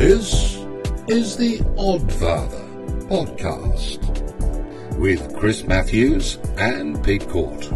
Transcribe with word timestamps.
This 0.00 0.56
is 1.08 1.36
the 1.36 1.60
Odd 1.76 2.10
Father 2.10 2.64
podcast 3.10 3.98
with 4.96 5.36
Chris 5.36 5.64
Matthews 5.64 6.38
and 6.56 7.04
Pete 7.04 7.28
Court. 7.28 7.68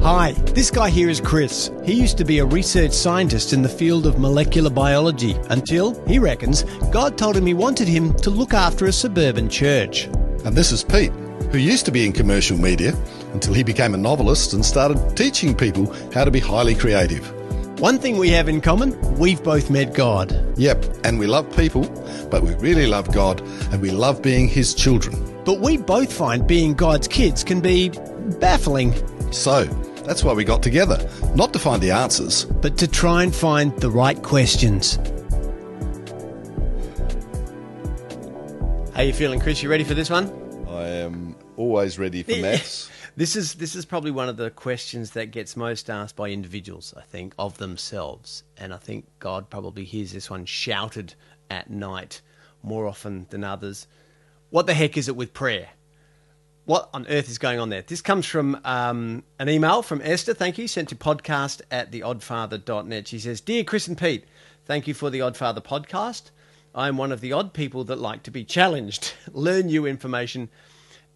Hi, 0.00 0.30
this 0.54 0.70
guy 0.70 0.90
here 0.90 1.10
is 1.10 1.20
Chris. 1.20 1.72
He 1.84 1.94
used 1.94 2.18
to 2.18 2.24
be 2.24 2.38
a 2.38 2.44
research 2.44 2.92
scientist 2.92 3.52
in 3.52 3.62
the 3.62 3.68
field 3.68 4.06
of 4.06 4.20
molecular 4.20 4.70
biology 4.70 5.34
until, 5.50 6.00
he 6.06 6.20
reckons, 6.20 6.62
God 6.92 7.18
told 7.18 7.36
him 7.36 7.44
he 7.44 7.52
wanted 7.52 7.88
him 7.88 8.14
to 8.18 8.30
look 8.30 8.54
after 8.54 8.86
a 8.86 8.92
suburban 8.92 9.48
church. 9.48 10.04
And 10.44 10.54
this 10.54 10.70
is 10.70 10.84
Pete, 10.84 11.12
who 11.50 11.58
used 11.58 11.84
to 11.86 11.90
be 11.90 12.06
in 12.06 12.12
commercial 12.12 12.56
media 12.56 12.94
until 13.32 13.54
he 13.54 13.64
became 13.64 13.92
a 13.92 13.98
novelist 13.98 14.52
and 14.52 14.64
started 14.64 15.16
teaching 15.16 15.52
people 15.52 15.92
how 16.14 16.24
to 16.24 16.30
be 16.30 16.38
highly 16.38 16.76
creative. 16.76 17.41
One 17.82 17.98
thing 17.98 18.16
we 18.16 18.28
have 18.28 18.48
in 18.48 18.60
common, 18.60 18.96
we've 19.18 19.42
both 19.42 19.68
met 19.68 19.92
God. 19.92 20.56
Yep, 20.56 20.84
and 21.02 21.18
we 21.18 21.26
love 21.26 21.50
people, 21.56 21.82
but 22.30 22.44
we 22.44 22.54
really 22.54 22.86
love 22.86 23.12
God 23.12 23.40
and 23.72 23.82
we 23.82 23.90
love 23.90 24.22
being 24.22 24.46
His 24.46 24.72
children. 24.72 25.16
But 25.44 25.58
we 25.58 25.78
both 25.78 26.12
find 26.12 26.46
being 26.46 26.74
God's 26.74 27.08
kids 27.08 27.42
can 27.42 27.60
be 27.60 27.88
baffling, 28.38 28.94
So, 29.32 29.64
that's 30.06 30.22
why 30.22 30.32
we 30.32 30.44
got 30.44 30.62
together. 30.62 30.96
Not 31.34 31.52
to 31.54 31.58
find 31.58 31.82
the 31.82 31.90
answers, 31.90 32.44
but 32.44 32.78
to 32.78 32.86
try 32.86 33.24
and 33.24 33.34
find 33.34 33.76
the 33.78 33.90
right 33.90 34.22
questions. 34.22 35.00
How 38.94 39.02
you 39.02 39.12
feeling, 39.12 39.40
Chris? 39.40 39.60
You 39.60 39.68
ready 39.68 39.82
for 39.82 39.94
this 39.94 40.08
one? 40.08 40.30
I 40.68 40.86
am 40.86 41.34
always 41.56 41.98
ready 41.98 42.22
for 42.22 42.36
maths. 42.36 42.91
This 43.14 43.36
is 43.36 43.54
this 43.54 43.74
is 43.74 43.84
probably 43.84 44.10
one 44.10 44.30
of 44.30 44.38
the 44.38 44.50
questions 44.50 45.10
that 45.10 45.32
gets 45.32 45.56
most 45.56 45.90
asked 45.90 46.16
by 46.16 46.30
individuals, 46.30 46.94
I 46.96 47.02
think, 47.02 47.34
of 47.38 47.58
themselves. 47.58 48.42
And 48.56 48.72
I 48.72 48.78
think 48.78 49.06
God 49.18 49.50
probably 49.50 49.84
hears 49.84 50.12
this 50.12 50.30
one 50.30 50.46
shouted 50.46 51.14
at 51.50 51.68
night 51.68 52.22
more 52.62 52.86
often 52.86 53.26
than 53.28 53.44
others. 53.44 53.86
What 54.48 54.66
the 54.66 54.74
heck 54.74 54.96
is 54.96 55.08
it 55.08 55.16
with 55.16 55.34
prayer? 55.34 55.68
What 56.64 56.88
on 56.94 57.06
earth 57.08 57.28
is 57.28 57.38
going 57.38 57.58
on 57.58 57.68
there? 57.68 57.82
This 57.82 58.00
comes 58.00 58.24
from 58.24 58.58
um, 58.64 59.24
an 59.38 59.48
email 59.48 59.82
from 59.82 60.00
Esther, 60.02 60.32
thank 60.32 60.58
you, 60.58 60.68
sent 60.68 60.88
to 60.90 60.94
podcast 60.94 61.60
at 61.70 61.90
theoddfather.net. 61.90 63.08
She 63.08 63.18
says, 63.18 63.40
Dear 63.40 63.64
Chris 63.64 63.88
and 63.88 63.98
Pete, 63.98 64.24
thank 64.64 64.86
you 64.86 64.94
for 64.94 65.10
the 65.10 65.18
Oddfather 65.18 65.62
podcast. 65.62 66.30
I'm 66.74 66.96
one 66.96 67.10
of 67.10 67.20
the 67.20 67.32
odd 67.32 67.52
people 67.52 67.82
that 67.84 67.98
like 67.98 68.22
to 68.22 68.30
be 68.30 68.44
challenged, 68.44 69.12
learn 69.32 69.66
new 69.66 69.86
information, 69.86 70.50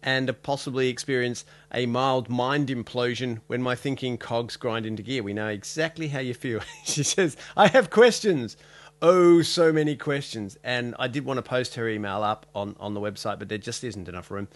and 0.03 0.33
possibly 0.43 0.89
experience 0.89 1.45
a 1.73 1.85
mild 1.85 2.29
mind 2.29 2.69
implosion 2.69 3.39
when 3.47 3.61
my 3.61 3.75
thinking 3.75 4.17
cogs 4.17 4.55
grind 4.55 4.85
into 4.85 5.03
gear. 5.03 5.23
We 5.23 5.33
know 5.33 5.47
exactly 5.47 6.09
how 6.09 6.19
you 6.19 6.33
feel. 6.33 6.61
she 6.83 7.03
says, 7.03 7.35
I 7.55 7.67
have 7.67 7.89
questions. 7.89 8.57
Oh, 9.01 9.41
so 9.41 9.71
many 9.71 9.95
questions. 9.95 10.57
And 10.63 10.95
I 10.97 11.07
did 11.07 11.25
want 11.25 11.37
to 11.37 11.43
post 11.43 11.75
her 11.75 11.87
email 11.87 12.23
up 12.23 12.45
on, 12.55 12.75
on 12.79 12.93
the 12.93 12.99
website, 12.99 13.39
but 13.39 13.49
there 13.49 13.57
just 13.57 13.83
isn't 13.83 14.07
enough 14.07 14.31
room. 14.31 14.47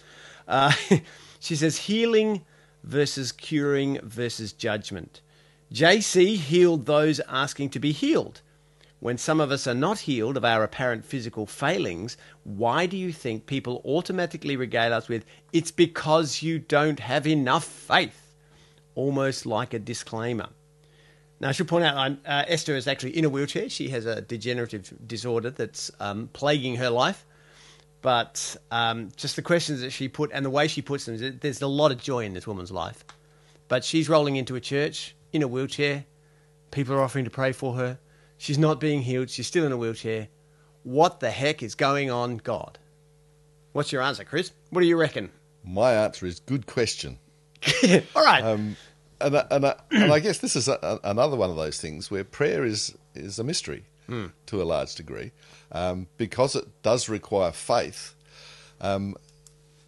Uh, 0.48 0.74
she 1.40 1.56
says, 1.56 1.78
healing 1.78 2.44
versus 2.84 3.32
curing 3.32 4.00
versus 4.02 4.54
judgment. 4.54 5.22
JC 5.72 6.36
healed 6.36 6.86
those 6.86 7.20
asking 7.30 7.70
to 7.70 7.80
be 7.80 7.92
healed. 7.92 8.42
When 9.02 9.18
some 9.18 9.42
of 9.42 9.50
us 9.50 9.66
are 9.66 9.74
not 9.74 9.98
healed 9.98 10.38
of 10.38 10.46
our 10.46 10.64
apparent 10.64 11.04
physical 11.04 11.48
failings, 11.48 12.18
why 12.44 12.86
do 12.86 12.96
you 12.96 13.12
think 13.12 13.48
people 13.48 13.82
automatically 13.84 14.56
regale 14.56 14.94
us 14.94 15.10
with, 15.10 15.26
it's 15.52 15.72
because 15.72 16.44
you 16.44 16.60
don't 16.60 17.00
have 17.00 17.26
enough 17.26 17.64
faith? 17.64 18.36
Almost 18.94 19.48
like 19.48 19.74
a 19.74 19.80
disclaimer. 19.80 20.50
Now, 21.40 21.50
I 21.50 21.52
should 21.52 21.68
point 21.68 21.84
out, 21.84 22.12
uh, 22.28 22.44
Esther 22.48 22.76
is 22.76 22.88
actually 22.88 23.18
in 23.18 23.26
a 23.26 23.30
wheelchair. 23.30 23.70
She 23.70 23.90
has 23.90 24.06
a 24.06 24.22
degenerative 24.22 24.94
disorder 25.08 25.50
that's 25.50 25.90
um, 26.00 26.30
plaguing 26.32 26.76
her 26.76 26.92
life. 26.92 27.26
But 28.04 28.56
um, 28.70 29.10
just 29.16 29.36
the 29.36 29.42
questions 29.42 29.82
that 29.82 29.90
she 29.90 30.10
put 30.10 30.30
and 30.32 30.46
the 30.46 30.52
way 30.52 30.68
she 30.68 30.84
puts 30.84 31.06
them, 31.06 31.40
there's 31.40 31.64
a 31.64 31.68
lot 31.68 31.92
of 31.92 32.00
joy 32.00 32.24
in 32.24 32.36
this 32.36 32.46
woman's 32.46 32.72
life. 32.72 33.04
But 33.68 33.84
she's 33.84 34.10
rolling 34.10 34.36
into 34.36 34.56
a 34.56 34.62
church 34.62 35.16
in 35.34 35.42
a 35.42 35.48
wheelchair. 35.48 36.06
People 36.70 36.94
are 36.94 37.02
offering 37.02 37.26
to 37.26 37.32
pray 37.32 37.52
for 37.52 37.74
her. 37.74 37.98
She's 38.42 38.58
not 38.58 38.80
being 38.80 39.04
healed. 39.04 39.30
She's 39.30 39.46
still 39.46 39.66
in 39.68 39.72
a 39.72 39.78
wheelchair. 39.78 40.28
What 40.82 41.20
the 41.20 41.30
heck 41.30 41.62
is 41.62 41.76
going 41.76 42.10
on, 42.10 42.38
God? 42.38 42.80
What's 43.74 43.92
your 43.92 44.02
answer, 44.02 44.24
Chris? 44.24 44.52
What 44.72 44.82
do 44.82 44.88
you 44.88 44.98
reckon? 44.98 45.30
My 45.64 45.94
answer 45.94 46.26
is 46.26 46.40
good 46.40 46.66
question. 46.66 47.20
All 48.16 48.26
right. 48.26 48.44
Um, 48.44 48.78
and, 49.20 49.38
I- 49.38 49.46
and, 49.52 49.66
I- 49.68 49.76
and 49.92 50.12
I 50.12 50.20
guess 50.20 50.40
this 50.40 50.56
is 50.56 50.68
a, 50.68 51.00
another 51.04 51.38
one 51.38 51.52
of 51.52 51.56
those 51.56 51.80
things 51.80 52.10
where 52.10 52.24
prayer 52.24 52.66
is, 52.66 52.98
is 53.14 53.38
a 53.38 53.44
mystery 53.44 53.86
to 54.48 54.62
a 54.62 54.66
large 54.66 54.96
degree 54.96 55.32
um, 55.72 56.08
because 56.18 56.54
it 56.58 56.66
does 56.82 57.08
require 57.08 57.52
faith. 57.54 58.14
Um, 58.82 59.16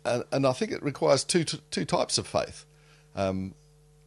and, 0.05 0.23
and 0.31 0.45
I 0.47 0.53
think 0.53 0.71
it 0.71 0.81
requires 0.81 1.23
two, 1.25 1.43
two 1.43 1.83
types 1.85 2.17
of 2.19 2.25
faith. 2.27 2.65
Um, 3.17 3.53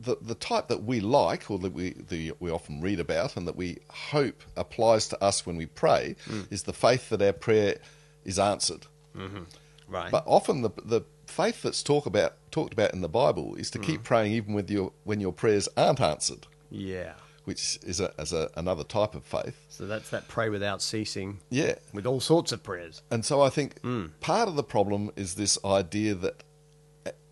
the, 0.01 0.17
the 0.21 0.35
type 0.35 0.69
that 0.69 0.85
we 0.85 1.01
like, 1.01 1.51
or 1.51 1.59
that 1.59 1.73
we, 1.73 1.91
the, 2.09 2.33
we 2.41 2.51
often 2.51 2.81
read 2.81 3.01
about, 3.01 3.37
and 3.37 3.47
that 3.49 3.57
we 3.57 3.79
hope 3.89 4.43
applies 4.57 5.09
to 5.09 5.25
us 5.25 5.47
when 5.47 5.57
we 5.57 5.67
pray, 5.67 6.17
mm. 6.27 6.47
is 6.51 6.65
the 6.65 6.73
faith 6.73 7.09
that 7.11 7.23
our 7.23 7.33
prayer 7.33 7.77
is 8.25 8.39
answered. 8.39 8.87
Mm-hmm. 9.17 9.45
right. 9.89 10.11
But 10.11 10.25
often 10.27 10.63
the 10.63 10.71
the 10.85 11.03
faith 11.27 11.63
that's 11.63 11.83
talk 11.83 12.07
about 12.07 12.35
talked 12.51 12.73
about 12.73 12.93
in 12.93 13.01
the 13.01 13.09
Bible 13.09 13.55
is 13.57 13.71
to 13.71 13.79
keep 13.79 14.01
mm. 14.01 14.05
praying 14.05 14.33
even 14.33 14.53
with 14.55 14.71
your 14.71 14.93
when 15.05 15.21
your 15.21 15.33
prayers 15.33 15.69
aren't 15.77 16.01
answered, 16.01 16.47
yeah. 16.71 17.15
which 17.45 17.79
is 17.83 18.01
a, 18.01 18.13
as 18.19 18.33
a, 18.33 18.51
another 18.57 18.85
type 18.85 19.15
of 19.15 19.25
faith. 19.25 19.65
So 19.69 19.87
that's 19.87 20.11
that 20.11 20.29
pray 20.29 20.51
without 20.51 20.83
ceasing 20.83 21.41
Yeah, 21.51 21.77
with 21.95 22.07
all 22.07 22.21
sorts 22.21 22.53
of 22.53 22.63
prayers. 22.63 23.03
and 23.11 23.25
so 23.25 23.41
I 23.41 23.49
think 23.49 23.81
mm. 23.83 24.11
part 24.21 24.49
of 24.49 24.57
the 24.57 24.63
problem 24.63 25.11
is 25.17 25.35
this 25.35 25.59
idea 25.65 26.15
that 26.15 26.43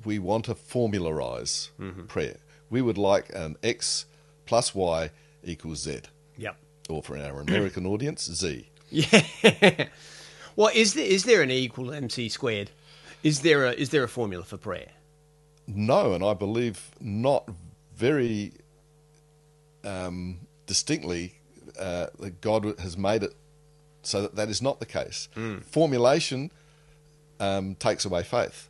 we 0.05 0.19
want 0.19 0.45
to 0.47 0.55
formularize 0.55 1.71
mm-hmm. 1.81 2.05
prayer. 2.05 2.37
We 2.75 2.83
would 2.83 2.99
like 2.99 3.31
an 3.37 3.57
X 3.63 4.05
plus 4.47 4.75
Y 4.75 5.11
equals 5.45 5.83
Z, 5.83 6.01
Yep. 6.39 6.57
or 6.89 7.05
for 7.05 7.17
our 7.17 7.41
American 7.41 7.87
audience, 7.87 8.25
Z. 8.25 8.69
Yeah. 8.91 9.87
well, 10.57 10.71
is 10.75 10.95
there 10.95 11.07
is 11.07 11.23
there 11.23 11.41
an 11.43 11.53
E 11.53 11.59
equal 11.67 11.93
MC 11.93 12.29
squared? 12.29 12.71
Is 13.23 13.43
there 13.43 13.67
a 13.67 13.71
is 13.73 13.91
there 13.91 14.03
a 14.03 14.09
formula 14.09 14.43
for 14.43 14.57
prayer? 14.57 14.89
No, 15.69 16.15
and 16.15 16.25
I 16.25 16.35
believe 16.35 16.91
not 17.01 17.49
very 17.95 18.53
um, 19.85 20.41
distinctly 20.67 21.35
uh, 21.79 22.07
that 22.19 22.41
God 22.41 22.79
has 22.81 22.97
made 22.99 23.23
it 23.23 23.35
so 24.03 24.23
that 24.23 24.35
that 24.35 24.49
is 24.49 24.61
not 24.61 24.81
the 24.81 24.87
case. 24.87 25.29
Formulation 25.71 26.51
um, 27.39 27.77
takes 27.77 28.05
away 28.05 28.25
faith. 28.25 28.69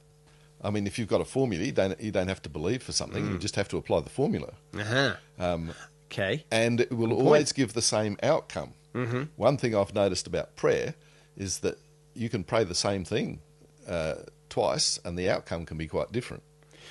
I 0.65 0.71
mean, 0.71 0.87
if 0.87 0.99
you've 0.99 1.09
got 1.09 1.21
a 1.21 1.25
formula, 1.27 1.63
you 1.65 1.73
don't, 1.73 2.01
you 2.01 2.11
don't 2.11 2.29
have 2.29 2.43
to 2.43 2.49
believe 2.49 2.83
for 2.83 2.93
something, 2.93 3.25
you 3.31 3.39
just 3.39 3.55
have 3.57 3.69
to 3.69 3.77
apply 3.77 4.01
the 4.01 4.11
formula. 4.11 4.55
Uh-huh. 4.77 5.15
Um, 5.39 5.73
Okay. 6.11 6.45
and 6.51 6.81
it 6.81 6.91
will 6.93 7.13
always 7.13 7.53
give 7.53 7.73
the 7.75 7.83
same 7.83 8.17
outcome. 8.23 8.73
Mm-hmm. 8.95 9.23
One 9.37 9.57
thing 9.57 9.75
I've 9.77 9.95
noticed 9.95 10.27
about 10.27 10.55
prayer 10.57 10.95
is 11.37 11.59
that 11.61 11.77
you 12.15 12.29
can 12.29 12.45
pray 12.45 12.63
the 12.65 12.75
same 12.75 13.05
thing 13.05 13.41
uh, 13.89 14.15
twice, 14.49 14.99
and 15.05 15.19
the 15.19 15.29
outcome 15.29 15.67
can 15.67 15.77
be 15.77 15.87
quite 15.89 16.13
different. 16.13 16.43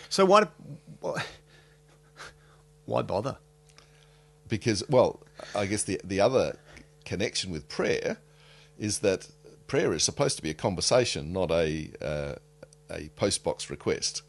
So 0.09 0.25
why 0.25 0.47
why- 0.99 1.23
why 2.85 3.01
bother? 3.01 3.37
because 4.49 4.83
well 4.89 5.21
i 5.55 5.65
guess 5.65 5.83
the 5.83 5.99
the 6.03 6.19
other 6.19 6.57
connection 7.05 7.49
with 7.49 7.67
prayer 7.69 8.17
is 8.77 8.99
that 8.99 9.29
prayer 9.67 9.93
is 9.93 10.03
supposed 10.03 10.35
to 10.35 10.43
be 10.43 10.49
a 10.49 10.53
conversation 10.53 11.31
not 11.33 11.49
a 11.49 11.89
uh, 12.01 12.35
a 12.93 13.09
post 13.15 13.43
box 13.43 13.69
request 13.69 14.21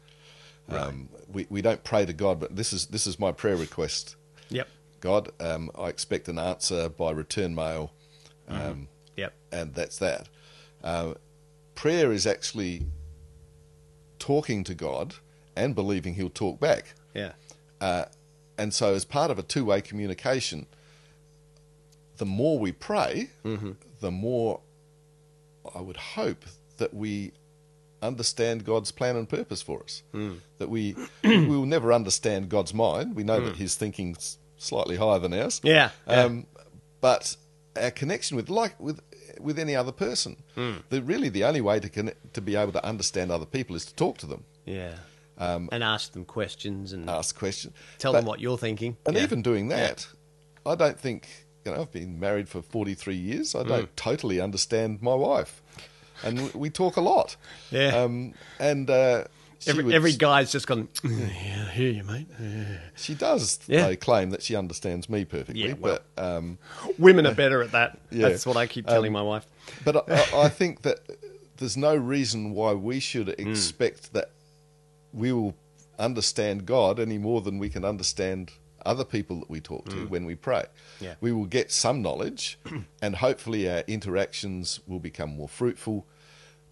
um, 0.69 1.09
we, 1.31 1.45
we 1.49 1.61
don't 1.61 1.83
pray 1.83 2.05
to 2.05 2.13
god 2.13 2.39
but 2.39 2.55
this 2.55 2.73
is 2.73 2.87
this 2.87 3.05
is 3.05 3.19
my 3.19 3.31
prayer 3.31 3.55
request 3.55 4.15
Yep. 4.49 4.67
god 4.99 5.29
um, 5.39 5.69
i 5.77 5.87
expect 5.89 6.27
an 6.27 6.39
answer 6.39 6.89
by 6.89 7.11
return 7.11 7.53
mail 7.55 7.91
um, 8.47 8.57
Mm-hmm. 8.57 8.83
Yep. 9.17 9.33
and 9.51 9.73
that's 9.73 9.97
that 9.99 10.27
uh, 10.83 11.13
prayer 11.75 12.11
is 12.11 12.25
actually 12.27 12.85
talking 14.19 14.63
to 14.63 14.73
god 14.73 15.15
and 15.55 15.73
believing 15.75 16.15
he'll 16.15 16.29
talk 16.29 16.59
back 16.59 16.93
Yeah. 17.13 17.33
and 18.57 18.73
so, 18.73 18.93
as 18.93 19.05
part 19.05 19.31
of 19.31 19.37
a 19.39 19.43
two 19.43 19.65
way 19.65 19.81
communication, 19.81 20.65
the 22.17 22.25
more 22.25 22.57
we 22.59 22.71
pray, 22.71 23.29
the 23.99 24.11
more 24.11 24.61
I 25.75 25.81
would 25.81 25.97
hope 25.97 26.45
that 26.77 26.93
we 26.93 27.31
understand 28.01 28.65
God's 28.65 28.91
plan 28.91 29.15
and 29.15 29.27
purpose 29.27 29.61
for 29.61 29.83
us. 29.83 30.03
That 30.57 30.69
we 30.69 30.95
we 31.23 31.45
will 31.47 31.65
never 31.65 31.91
understand 31.93 32.49
God's 32.49 32.73
mind. 32.73 33.15
We 33.15 33.23
know 33.23 33.39
that 33.41 33.55
His 33.57 33.75
thinking's 33.75 34.37
slightly 34.57 34.95
higher 34.97 35.19
than 35.19 35.33
ours. 35.33 35.59
Yeah, 35.63 35.91
yeah. 36.07 36.21
Um, 36.23 36.45
but 37.01 37.35
our 37.75 37.91
connection 37.91 38.37
with 38.37 38.49
like 38.49 38.79
with 38.79 38.99
with 39.39 39.59
any 39.59 39.75
other 39.75 39.91
person, 39.91 40.37
the 40.55 41.01
really 41.03 41.29
the 41.29 41.43
only 41.43 41.61
way 41.61 41.79
to 41.79 41.89
connect, 41.89 42.33
to 42.33 42.41
be 42.41 42.55
able 42.55 42.71
to 42.71 42.85
understand 42.85 43.31
other 43.31 43.45
people 43.45 43.75
is 43.75 43.85
to 43.85 43.93
talk 43.95 44.17
to 44.19 44.25
them, 44.25 44.43
Yeah. 44.65 44.95
Um, 45.37 45.67
and 45.73 45.83
ask 45.83 46.13
them 46.13 46.23
questions 46.23 46.93
and 46.93 47.09
ask 47.09 47.37
questions, 47.37 47.73
tell 47.97 48.13
But- 48.13 48.19
them 48.19 48.25
what 48.27 48.39
you're 48.39 48.57
thinking. 48.57 48.95
And 49.05 49.17
Yeah. 49.17 49.23
even 49.23 49.41
doing 49.41 49.67
that, 49.67 50.07
I 50.65 50.75
don't 50.75 50.97
think 50.99 51.27
you 51.65 51.71
know, 51.73 51.81
I've 51.81 51.91
been 51.91 52.19
married 52.19 52.47
for 52.47 52.61
43 52.61 53.15
years. 53.15 53.55
I 53.55 53.63
Mm. 53.63 53.67
don't 53.67 53.97
totally 53.97 54.39
understand 54.39 55.01
my 55.01 55.15
wife. 55.15 55.61
And 56.23 56.39
we, 56.41 56.49
we 56.55 56.69
talk 56.69 56.97
a 56.97 57.01
lot. 57.01 57.35
Yeah. 57.71 57.95
Um, 57.95 58.33
and 58.59 58.89
uh, 58.89 59.25
Every, 59.67 59.83
would- 59.83 59.95
every 59.95 60.13
guy's 60.13 60.51
just 60.51 60.67
gone, 60.67 60.87
yeah, 61.03 61.65
I 61.67 61.71
hear 61.71 61.89
you, 61.89 62.03
mate. 62.03 62.27
Yeah. 62.39 62.65
she 62.95 63.15
does 63.15 63.59
Yeah. 63.67 63.87
though, 63.87 63.95
claim 63.95 64.29
that 64.29 64.43
she 64.43 64.55
understands 64.55 65.09
me 65.09 65.25
perfectly. 65.25 65.67
Yeah, 65.69 65.73
well. 65.73 65.99
but 66.15 66.23
um, 66.23 66.57
Women 66.99 67.25
are 67.25 67.33
better 67.43 67.61
at 67.63 67.71
that. 67.71 67.97
Yeah. 68.11 68.29
That's 68.29 68.45
what 68.45 68.57
I 68.57 68.67
keep 68.67 68.85
telling 68.87 69.11
my 69.11 69.21
wife. 69.23 69.45
But 69.83 70.07
I, 70.33 70.43
I 70.43 70.49
think 70.49 70.83
that 70.83 70.99
there's 71.57 71.77
no 71.77 71.95
reason 71.95 72.51
why 72.51 72.73
we 72.73 72.99
should 72.99 73.27
Hmm. 73.39 73.49
expect 73.49 74.13
that 74.13 74.29
we 75.13 75.31
will 75.31 75.55
understand 75.97 76.65
God 76.65 76.99
any 76.99 77.17
more 77.17 77.41
than 77.41 77.57
we 77.57 77.69
can 77.69 77.83
understand 77.85 78.51
other 78.85 79.03
people 79.03 79.39
that 79.39 79.49
we 79.49 79.59
talk 79.59 79.89
to 79.89 80.07
when 80.07 80.25
we 80.25 80.35
pray. 80.35 80.65
Yeah. 80.99 81.15
We 81.21 81.31
will 81.31 81.45
get 81.45 81.71
some 81.71 82.01
knowledge, 82.01 82.57
and 83.01 83.15
hopefully 83.17 83.69
our 83.69 83.83
interactions 83.87 84.79
will 84.87 84.99
become 84.99 85.35
more 85.35 85.49
fruitful. 85.49 86.05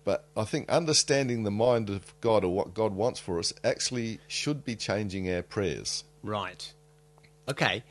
But 0.06 0.25
I 0.36 0.44
think 0.44 0.69
understanding 0.69 1.44
the 1.44 1.51
mind 1.51 1.89
of 1.89 2.13
God 2.19 2.44
or 2.44 2.54
what 2.54 2.74
God 2.74 2.94
wants 2.94 3.19
for 3.19 3.39
us 3.39 3.54
actually 3.63 4.19
should 4.27 4.65
be 4.65 4.75
changing 4.75 5.33
our 5.33 5.42
prayers. 5.42 6.04
Right. 6.24 6.74
Okay. 7.48 7.83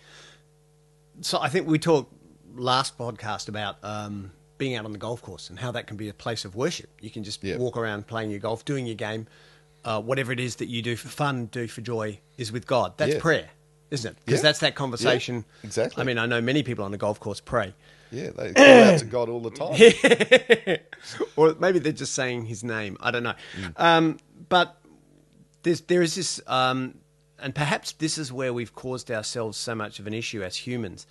So 1.21 1.39
I 1.41 1.49
think 1.49 1.67
we 1.67 1.79
talked 1.79 2.13
last 2.55 2.99
podcast 2.99 3.49
about 3.49 3.77
um, 3.83 4.31
being 4.59 4.75
out 4.77 4.85
on 4.85 4.93
the 4.93 4.99
golf 4.99 5.23
course 5.23 5.49
and 5.51 5.59
how 5.59 5.73
that 5.73 5.87
can 5.87 5.97
be 5.97 6.09
a 6.09 6.15
place 6.15 6.45
of 6.45 6.55
worship. 6.55 6.91
You 7.01 7.11
can 7.11 7.25
just 7.25 7.43
Yeah. 7.43 7.57
walk 7.57 7.77
around 7.77 8.07
playing 8.07 8.31
your 8.31 8.41
golf, 8.41 8.65
doing 8.65 8.87
your 8.87 8.95
game, 8.95 9.27
uh, 9.85 10.01
whatever 10.01 10.33
it 10.33 10.41
is 10.41 10.57
that 10.57 10.67
you 10.69 10.83
do 10.83 10.97
for 10.97 11.09
fun, 11.09 11.47
do 11.47 11.67
for 11.67 11.81
joy, 11.81 12.21
is 12.37 12.53
with 12.53 12.67
God. 12.67 12.97
That's 12.99 13.15
Yeah. 13.15 13.21
prayer, 13.21 13.51
isn't 13.93 14.11
it? 14.12 14.17
Because 14.25 14.41
Yeah. 14.41 14.43
that's 14.43 14.59
that 14.61 14.75
conversation. 14.75 15.37
Yeah, 15.62 15.67
exactly. 15.69 16.00
I 16.00 16.05
mean, 16.05 16.19
I 16.19 16.27
know 16.27 16.41
many 16.41 16.62
people 16.62 16.85
on 16.85 16.91
the 16.91 16.99
golf 16.99 17.21
course 17.21 17.41
pray. 17.41 17.75
Yeah, 18.11 18.31
they 18.31 18.53
call 18.53 18.65
out 18.67 18.99
to 18.99 19.05
God 19.05 19.29
all 19.29 19.41
the 19.41 19.50
time. 19.50 20.79
or 21.37 21.55
maybe 21.59 21.79
they're 21.79 21.93
just 21.93 22.15
saying 22.15 22.47
his 22.47 22.62
name. 22.62 22.97
I 23.00 23.11
don't 23.11 23.23
know. 23.23 23.35
Mm. 23.59 23.73
Um, 23.81 24.19
but 24.49 24.77
there's, 25.62 25.81
there 25.83 26.03
is 26.03 26.15
this, 26.15 26.41
um, 26.47 26.99
and 27.39 27.55
perhaps 27.55 27.93
this 27.93 28.19
is 28.19 28.33
where 28.33 28.53
we've 28.53 28.75
caused 28.75 29.11
ourselves 29.11 29.56
so 29.56 29.75
much 29.75 29.99
of 29.99 30.06
an 30.06 30.15
issue 30.15 30.43
as 30.43 30.56
humans, 30.56 31.06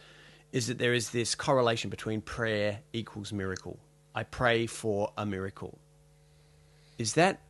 is 0.51 0.67
that 0.67 0.77
there 0.77 0.93
is 0.93 1.09
this 1.11 1.33
correlation 1.33 1.89
between 1.89 2.21
prayer 2.21 2.79
equals 2.93 3.31
miracle. 3.33 3.79
I 4.13 4.23
pray 4.23 4.65
for 4.67 5.11
a 5.17 5.25
miracle. 5.25 5.79
Is 6.97 7.13
that 7.13 7.41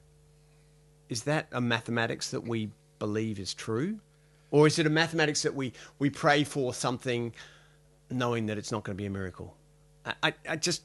is 1.09 1.23
that 1.23 1.47
a 1.51 1.59
mathematics 1.59 2.31
that 2.31 2.41
we 2.47 2.69
believe 2.99 3.37
is 3.37 3.53
true, 3.53 3.99
or 4.51 4.67
is 4.67 4.77
it 4.79 4.85
a 4.85 4.89
mathematics 4.89 5.41
that 5.43 5.55
we 5.55 5.73
we 5.99 6.09
pray 6.09 6.43
for 6.43 6.73
something, 6.73 7.33
knowing 8.09 8.45
that 8.47 8.57
it's 8.57 8.71
not 8.71 8.83
going 8.83 8.95
to 8.95 9.01
be 9.01 9.07
a 9.07 9.09
miracle? 9.09 9.55
I, 10.05 10.13
I, 10.23 10.33
I 10.49 10.55
just 10.57 10.83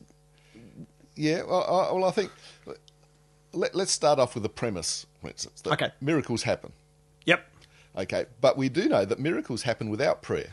Yeah, 1.14 1.42
well, 1.42 1.62
I, 1.64 1.92
well, 1.92 2.04
I 2.04 2.10
think 2.10 2.30
let, 3.52 3.74
let's 3.74 3.92
start 3.92 4.18
off 4.18 4.34
with 4.34 4.42
the 4.42 4.48
premise, 4.48 5.06
for 5.20 5.28
instance, 5.28 5.60
that 5.62 5.72
Okay. 5.72 5.90
miracles 6.00 6.42
happen. 6.42 6.72
Yep. 7.24 7.46
Okay, 7.96 8.26
but 8.40 8.56
we 8.58 8.68
do 8.68 8.88
know 8.88 9.04
that 9.04 9.18
miracles 9.18 9.62
happen 9.62 9.88
without 9.88 10.20
prayer 10.22 10.50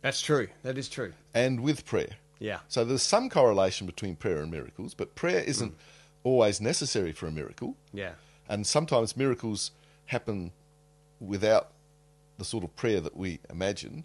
That's 0.00 0.20
true. 0.22 0.48
That 0.62 0.78
is 0.78 0.88
true. 0.88 1.12
and 1.34 1.60
with 1.60 1.84
prayer. 1.84 2.16
Yeah. 2.40 2.60
So 2.68 2.84
there's 2.84 3.02
some 3.02 3.28
correlation 3.28 3.86
between 3.86 4.14
prayer 4.16 4.38
and 4.40 4.50
miracles, 4.50 4.94
but 4.94 5.14
prayer 5.14 5.40
isn't 5.40 5.74
always 6.24 6.60
necessary 6.60 7.12
for 7.12 7.26
a 7.26 7.30
miracle, 7.32 7.76
Yeah. 7.92 8.12
and 8.48 8.66
sometimes 8.66 9.16
miracles 9.16 9.72
happen 10.06 10.52
without 11.20 11.72
the 12.38 12.44
sort 12.44 12.64
of 12.64 12.74
prayer 12.76 13.00
that 13.00 13.16
we 13.16 13.40
imagine. 13.50 14.04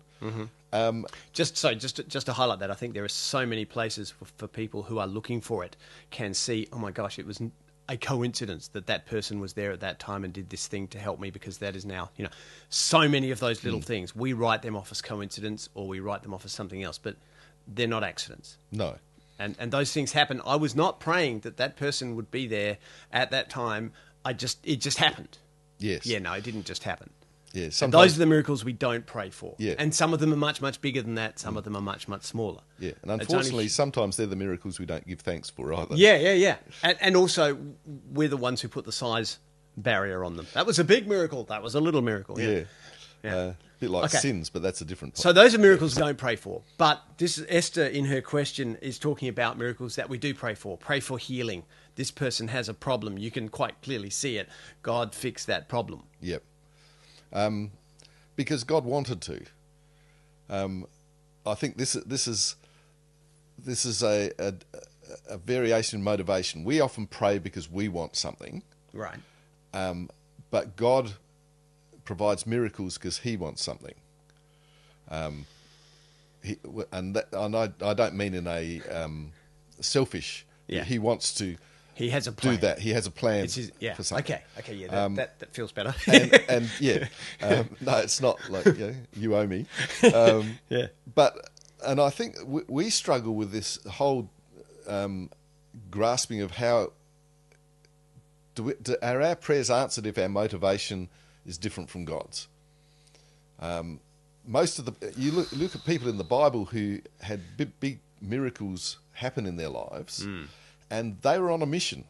Um, 0.71 1.06
Just 1.33 1.56
so, 1.57 1.74
just 1.74 1.97
to, 1.97 2.03
just 2.03 2.25
to 2.25 2.33
highlight 2.33 2.59
that, 2.59 2.71
I 2.71 2.74
think 2.74 2.94
there 2.94 3.03
are 3.03 3.09
so 3.09 3.45
many 3.45 3.63
places 3.65 4.09
for, 4.12 4.25
for 4.38 4.47
people 4.47 4.83
who 4.83 4.97
are 4.97 5.06
looking 5.07 5.39
for 5.41 5.63
it 5.63 5.75
can 6.09 6.33
see. 6.33 6.68
Oh 6.74 6.77
my 6.80 6.91
gosh, 6.91 7.19
it 7.19 7.25
was 7.27 7.41
a 7.89 7.97
coincidence 7.97 8.69
that 8.69 8.88
that 8.88 9.06
person 9.06 9.39
was 9.39 9.53
there 9.53 9.71
at 9.71 9.81
that 9.81 10.00
time 10.00 10.24
and 10.24 10.33
did 10.33 10.50
this 10.50 10.68
thing 10.68 10.88
to 10.88 10.97
help 10.97 11.19
me 11.19 11.30
because 11.30 11.57
that 11.59 11.75
is 11.75 11.85
now, 11.85 12.09
you 12.15 12.24
know, 12.24 12.30
so 12.69 13.07
many 13.09 13.30
of 13.31 13.39
those 13.39 13.63
little 13.63 13.81
things. 13.81 14.15
We 14.15 14.33
write 14.33 14.62
them 14.62 14.75
off 14.75 14.91
as 14.91 15.01
coincidence 15.01 15.69
or 15.75 15.88
we 15.88 16.00
write 16.00 16.24
them 16.24 16.33
off 16.33 16.45
as 16.45 16.53
something 16.53 16.81
else, 16.81 16.97
but 16.97 17.18
they're 17.68 17.88
not 17.88 18.03
accidents. 18.03 18.57
no. 18.71 18.95
and 19.38 19.56
and 19.59 19.71
those 19.71 19.91
things 19.91 20.13
happen. 20.13 20.41
I 20.45 20.56
was 20.56 20.75
not 20.75 21.00
praying 21.00 21.41
that 21.41 21.57
that 21.57 21.75
person 21.75 22.15
would 22.15 22.31
be 22.31 22.47
there 22.47 22.77
at 23.12 23.31
that 23.31 23.50
time. 23.50 23.91
I 24.25 24.33
just 24.33 24.59
it 24.65 24.77
just 24.77 24.97
happened. 24.97 25.38
Yes. 25.80 26.06
Yeah, 26.06 26.19
no, 26.19 26.31
it 26.33 26.44
didn't 26.44 26.65
just 26.65 26.83
happen. 26.83 27.09
Yeah. 27.53 27.63
And 27.65 27.73
Sometimes. 27.73 28.03
those 28.03 28.15
are 28.17 28.19
the 28.19 28.25
miracles 28.25 28.65
we 28.65 28.73
don't 28.73 29.05
pray 29.05 29.29
for. 29.29 29.55
Yeah. 29.59 29.75
And 29.77 29.94
some 29.94 30.13
of 30.13 30.19
them 30.19 30.33
are 30.33 30.38
much 30.38 30.59
much 30.61 30.81
bigger 30.81 31.01
than 31.01 31.15
that. 31.15 31.39
Some 31.39 31.55
of 31.55 31.63
them 31.63 31.75
are 31.75 31.81
much 31.81 32.07
much 32.07 32.23
smaller. 32.23 32.61
yeah. 32.79 32.89
And 32.89 32.95
It's 32.95 33.05
only- 33.09 33.21
unfortunately, 33.21 33.67
sometimes 33.67 34.17
they're 34.17 34.25
the 34.27 34.35
miracles 34.35 34.79
we 34.79 34.85
don't 34.85 35.05
give 35.07 35.19
thanks 35.21 35.50
for 35.50 35.73
either. 35.73 35.95
yeah, 35.95 36.17
yeah, 36.17 36.33
yeah. 36.33 36.55
And, 36.83 36.97
and 37.00 37.15
also, 37.15 37.57
we're 38.11 38.27
the 38.29 38.38
ones 38.38 38.61
who 38.61 38.67
put 38.67 38.85
the 38.85 38.91
size 38.91 39.39
barrier 39.77 40.23
on 40.23 40.35
them. 40.38 40.47
That 40.53 40.65
was 40.65 40.79
a 40.79 40.83
big 40.83 41.07
miracle. 41.07 41.44
That 41.45 41.63
was 41.63 41.75
a 41.75 41.79
little 41.79 42.01
miracle. 42.01 42.39
Yeah. 42.39 42.50
Yeah. 42.50 42.63
Yeah. 43.23 43.35
Uh, 43.38 43.39
a 43.53 43.56
bit 43.79 43.89
like 43.89 44.06
Okay. 44.06 44.17
sins, 44.17 44.49
but 44.49 44.61
that's 44.61 44.81
a 44.81 44.85
different. 44.85 45.17
So 45.17 45.31
those 45.31 45.53
are 45.56 45.57
miracles 45.57 45.95
we 45.95 46.01
don't 46.01 46.17
pray 46.17 46.35
for. 46.35 46.61
But 46.77 47.01
this 47.17 47.38
is 47.38 47.45
Esther 47.49 47.85
in 47.85 48.06
her 48.06 48.21
question 48.21 48.77
is 48.81 48.97
talking 48.99 49.27
about 49.29 49.57
miracles 49.57 49.95
that 49.95 50.09
we 50.09 50.17
do 50.17 50.33
pray 50.33 50.56
for. 50.56 50.77
Pray 50.77 50.99
for 50.99 51.17
healing. 51.17 51.63
This 51.95 52.09
person 52.11 52.47
has 52.49 52.67
a 52.69 52.73
problem. 52.73 53.17
You 53.17 53.29
can 53.31 53.49
quite 53.49 53.81
clearly 53.81 54.09
see 54.09 54.38
it. 54.38 54.49
God 54.81 55.13
fix 55.15 55.45
that 55.45 55.69
problem. 55.69 56.03
Yep. 56.21 56.44
Um, 57.33 57.71
because 58.35 58.63
God 58.63 58.85
wanted 58.85 59.21
to. 59.21 59.41
Um, 60.50 60.85
I 61.45 61.56
think 61.56 61.77
this 61.77 61.94
this 61.94 62.27
is 62.27 62.56
this 63.57 63.85
is 63.85 64.03
a, 64.03 64.31
a 64.39 64.53
a 65.30 65.38
variation 65.38 66.00
in 66.00 66.03
motivation. 66.03 66.63
We 66.63 66.80
often 66.80 67.07
pray 67.07 67.38
because 67.39 67.69
we 67.69 67.89
want 67.89 68.15
something, 68.15 68.63
Right. 68.94 69.18
um, 69.74 70.09
but 70.51 70.75
God 70.75 71.13
provides 72.06 72.47
miracles 72.47 72.97
because 72.97 73.19
He 73.19 73.35
wants 73.38 73.62
something. 73.63 73.95
Um, 75.09 75.45
he, 76.41 76.57
and 76.91 77.15
that, 77.15 77.27
and 77.33 77.56
I, 77.56 77.69
I 77.81 77.94
don't 77.94 78.15
mean 78.15 78.33
in 78.33 78.47
a 78.47 78.81
um, 78.91 79.31
selfish. 79.80 80.45
Yeah. 80.68 80.83
He 80.83 81.00
wants 81.00 81.33
to 81.35 81.57
He 81.95 82.10
has 82.10 82.28
a 82.28 82.31
plan. 82.31 82.56
do 82.56 82.62
that. 82.62 82.80
He 82.80 82.90
has 82.92 83.06
a 83.06 83.12
plan 83.12 83.44
his, 83.44 83.72
yeah. 83.80 83.94
for 83.94 84.04
something. 84.04 84.25
Okay. 84.36 84.44
Okay. 84.60 84.74
Yeah. 84.75 84.88
That, 84.88 85.04
Um, 85.04 85.16
that, 85.16 85.40
that 85.40 85.54
feels 85.54 85.72
better. 85.72 85.94
and, 86.07 86.34
and 86.50 86.69
yeah, 86.80 87.07
um, 87.42 87.69
no, 87.81 87.98
it's 87.98 88.19
not 88.22 88.40
like 88.50 88.66
you, 88.66 88.74
know, 88.74 88.95
you 89.16 89.35
owe 89.35 89.47
me. 89.47 89.66
Um, 90.14 90.57
Yeah. 90.69 90.88
But 91.14 91.50
and 91.85 92.00
I 92.02 92.09
think 92.09 92.35
we, 92.45 92.62
we 92.68 92.90
struggle 92.90 93.35
with 93.35 93.52
this 93.52 93.78
whole 93.90 94.30
um, 94.88 95.30
grasping 95.92 96.42
of 96.42 96.52
how 96.52 96.94
do, 98.56 98.64
we, 98.64 98.73
do 98.81 98.95
are 99.02 99.21
our 99.21 99.35
prayers 99.35 99.69
answered 99.69 100.06
if 100.06 100.18
our 100.18 100.30
motivation 100.30 101.09
is 101.45 101.57
different 101.57 101.90
from 101.90 102.06
God's. 102.06 102.47
Um, 103.59 104.00
most 104.45 104.80
of 104.80 104.85
the 104.85 105.14
you 105.18 105.31
look, 105.31 105.52
look 105.52 105.76
at 105.76 105.85
people 105.85 106.09
in 106.09 106.18
the 106.18 106.23
Bible 106.23 106.66
who 106.66 107.00
had 107.21 107.40
big, 107.56 107.80
big 107.80 108.00
miracles 108.21 108.97
happen 109.14 109.45
in 109.45 109.57
their 109.57 109.69
lives, 109.69 110.23
Hmm. 110.23 110.44
And 110.94 111.21
they 111.21 111.40
were 111.40 111.52
on 111.52 111.62
a 111.62 111.66
mission. 111.66 112.06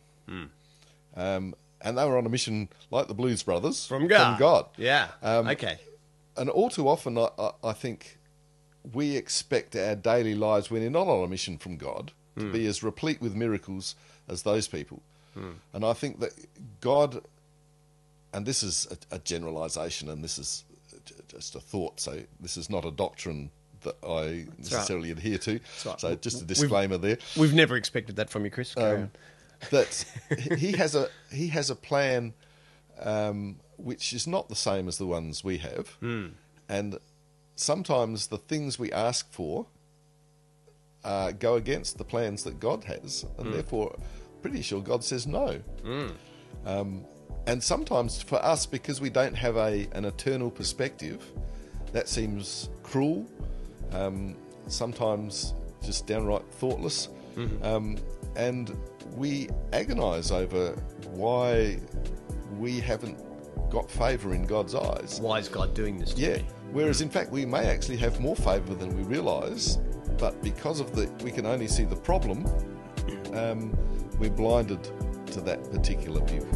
Um, 1.16 1.56
and 1.82 1.98
they 1.98 2.06
were 2.06 2.18
on 2.18 2.26
a 2.26 2.30
mission 2.30 2.70
like 2.92 3.08
the 3.08 3.14
Blues 3.14 3.44
Brothers 3.44 3.86
From 3.88 4.08
God. 4.08 4.32
From 4.32 4.40
God. 4.40 4.66
Yeah. 4.78 5.08
Um, 5.22 5.48
okay. 5.48 5.78
And 6.36 6.50
all 6.50 6.70
too 6.70 6.88
often, 6.88 7.18
I, 7.18 7.30
I, 7.38 7.52
I 7.64 7.74
think 7.74 8.18
we 8.94 9.16
expect 9.16 9.76
our 9.76 9.96
daily 9.96 10.36
lives 10.36 10.70
when 10.70 10.82
we're 10.82 10.90
not 10.90 11.08
on 11.08 11.24
a 11.24 11.28
mission 11.28 11.58
from 11.58 11.78
God 11.78 12.12
to 12.38 12.52
be 12.52 12.66
as 12.66 12.82
replete 12.82 13.22
with 13.22 13.36
miracles 13.36 13.96
as 14.28 14.42
those 14.42 14.68
people. 14.68 15.02
And 15.74 15.86
I 15.86 15.94
think 15.94 16.20
that 16.20 16.32
God, 16.82 17.22
and 18.34 18.46
this 18.46 18.64
is 18.64 18.88
a, 18.92 19.16
a 19.16 19.20
generalization, 19.20 20.10
and 20.10 20.24
this 20.24 20.38
is 20.38 20.64
just 21.28 21.56
a 21.56 21.60
thought, 21.60 22.00
so 22.00 22.22
this 22.40 22.58
is 22.58 22.70
not 22.70 22.86
a 22.86 22.92
doctrine 22.92 23.52
that 23.84 23.96
I 24.08 24.48
necessarily 24.58 25.12
adhere 25.12 25.38
to. 25.40 25.60
right. 25.86 26.00
So 26.00 26.16
just 26.16 26.38
a 26.38 26.40
We've- 26.46 26.48
disclaimer 26.54 26.98
there. 26.98 27.18
We've 27.38 27.54
never 27.54 27.76
expected 27.76 28.16
that 28.18 28.30
from 28.30 28.46
you, 28.46 28.52
Chris. 28.52 28.76
Um, 28.78 29.12
that 29.72 30.06
he 30.58 30.74
has 30.74 30.94
a 30.96 31.08
he 31.32 31.48
has 31.50 31.70
a 31.70 31.76
plan 31.76 32.34
um, 33.02 33.60
which 33.78 34.12
is 34.14 34.28
not 34.28 34.50
the 34.50 34.56
same 34.56 34.88
as 34.88 34.98
the 34.98 35.06
ones 35.08 35.44
we 35.44 35.58
have, 35.60 35.98
and 36.70 36.98
sometimes 37.56 38.28
the 38.28 38.38
things 38.38 38.78
we 38.78 38.92
ask 38.92 39.32
for 39.32 39.68
uh, 41.04 41.32
go 41.32 41.56
against 41.56 41.98
the 41.98 42.04
plans 42.04 42.44
that 42.44 42.60
God 42.60 42.84
has, 42.86 43.26
and 43.38 43.54
therefore, 43.54 43.96
pretty 44.42 44.62
sure 44.62 44.82
God 44.82 45.04
says 45.04 45.26
no. 45.28 45.60
Um, 46.66 47.06
and 47.46 47.62
sometimes 47.62 48.22
for 48.22 48.44
us, 48.44 48.66
because 48.66 49.02
we 49.02 49.10
don't 49.10 49.36
have 49.36 49.58
a 49.58 49.88
an 49.94 50.06
eternal 50.06 50.50
perspective, 50.52 51.22
that 51.92 52.08
seems 52.08 52.70
cruel. 52.84 53.26
Um, 53.94 54.36
sometimes 54.68 55.54
just 55.84 56.08
downright 56.08 56.46
thoughtless, 56.54 57.10
um, 57.62 57.98
and 58.36 58.76
we 59.16 59.50
agonise 59.74 60.32
over 60.32 60.72
why 61.12 61.80
we 62.58 62.80
haven't 62.80 63.20
got 63.70 63.90
favour 63.90 64.34
in 64.34 64.44
God's 64.46 64.76
eyes. 64.76 65.20
Why 65.22 65.40
is 65.40 65.48
God 65.50 65.74
doing 65.74 65.98
this 65.98 66.14
to 66.14 66.22
Yeah. 66.22 66.38
me? 66.38 66.46
Whereas 66.72 67.02
in 67.02 67.10
fact 67.10 67.32
we 67.32 67.46
may 67.46 67.66
actually 67.68 67.98
have 67.98 68.20
more 68.20 68.36
favour 68.36 68.74
than 68.76 68.96
we 68.96 69.04
realise 69.04 69.78
but 70.18 70.42
because 70.44 70.80
of 70.80 70.96
the 70.96 71.10
we 71.24 71.32
can 71.32 71.46
only 71.46 71.68
see 71.68 71.84
the 71.84 71.96
problem, 71.96 72.46
um, 73.34 73.76
we're 74.20 74.30
blinded 74.30 74.84
to 75.28 75.42
that 75.42 75.70
particular 75.72 76.22
view. 76.26 76.48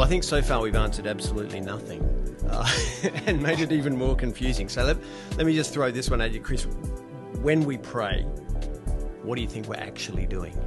Well, 0.00 0.06
I 0.06 0.08
think 0.08 0.24
so 0.24 0.40
far 0.40 0.62
we've 0.62 0.74
answered 0.76 1.06
absolutely 1.06 1.60
nothing 1.60 2.02
uh, 2.48 2.66
and 3.26 3.42
made 3.42 3.60
it 3.60 3.70
even 3.70 3.94
more 3.94 4.16
confusing. 4.16 4.66
So 4.66 4.82
let, 4.82 4.96
let 5.36 5.46
me 5.46 5.54
just 5.54 5.74
throw 5.74 5.90
this 5.90 6.08
one 6.08 6.22
at 6.22 6.32
you, 6.32 6.40
Chris. 6.40 6.64
When 7.42 7.66
we 7.66 7.76
pray, 7.76 8.22
what 9.22 9.36
do 9.36 9.42
you 9.42 9.46
think 9.46 9.68
we're 9.68 9.74
actually 9.74 10.24
doing? 10.24 10.58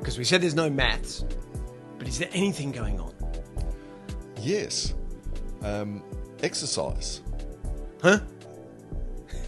Because 0.00 0.18
we 0.18 0.24
said 0.24 0.42
there's 0.42 0.54
no 0.54 0.68
maths, 0.68 1.24
but 1.96 2.06
is 2.06 2.18
there 2.18 2.28
anything 2.34 2.72
going 2.72 3.00
on? 3.00 3.14
Yes, 4.36 4.92
um, 5.62 6.02
exercise. 6.42 7.22
Huh? 8.02 8.18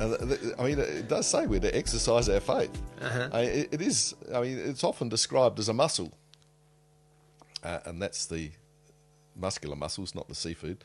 And 0.00 0.18
th- 0.18 0.40
th- 0.40 0.54
I 0.58 0.64
mean, 0.64 0.78
it 0.78 1.08
does 1.08 1.26
say 1.26 1.46
we're 1.46 1.60
to 1.60 1.76
exercise 1.76 2.30
our 2.30 2.40
faith. 2.40 2.82
Uh-huh. 3.02 3.28
I, 3.34 3.40
it 3.42 3.82
is. 3.82 4.14
I 4.34 4.40
mean, 4.40 4.58
it's 4.58 4.82
often 4.82 5.10
described 5.10 5.58
as 5.58 5.68
a 5.68 5.74
muscle, 5.74 6.10
uh, 7.62 7.80
and 7.84 8.00
that's 8.02 8.26
the 8.26 8.50
muscular 9.36 9.76
muscles, 9.76 10.14
not 10.14 10.28
the 10.28 10.34
seafood. 10.34 10.84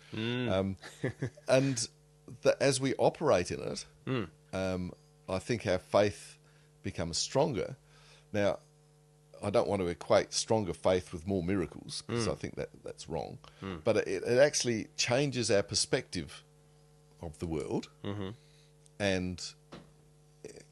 Um, 0.50 0.78
and 1.48 1.88
that 2.44 2.58
as 2.62 2.80
we 2.80 2.94
operate 2.96 3.52
in 3.52 3.60
it, 3.62 3.86
um, 4.54 4.94
I 5.30 5.40
think 5.40 5.66
our 5.68 5.80
faith 5.80 6.38
becomes 6.84 7.18
stronger. 7.18 7.76
Now, 8.34 8.60
I 9.44 9.50
don't 9.50 9.68
want 9.68 9.82
to 9.82 9.88
equate 9.88 10.34
stronger 10.34 10.74
faith 10.74 11.12
with 11.14 11.28
more 11.28 11.44
miracles 11.44 12.04
because 12.08 12.28
I 12.32 12.36
think 12.36 12.56
that 12.56 12.70
that's 12.84 13.08
wrong. 13.08 13.38
But 13.84 13.98
it, 13.98 14.24
it 14.24 14.40
actually 14.40 14.88
changes 14.98 15.52
our 15.52 15.62
perspective 15.64 16.44
of 17.22 17.38
the 17.40 17.46
world, 17.46 17.90
and 19.00 19.42